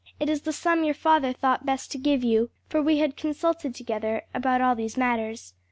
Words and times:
"It 0.19 0.29
is 0.29 0.41
the 0.41 0.51
sum 0.51 0.83
your 0.83 0.95
father 0.95 1.31
thought 1.31 1.63
best 1.63 1.91
to 1.91 1.99
give 1.99 2.23
you 2.23 2.49
for 2.67 2.81
we 2.81 2.97
had 2.97 3.15
consulted 3.15 3.75
together 3.75 4.23
about 4.33 4.59
all 4.59 4.73
these 4.73 4.97
matters. 4.97 5.53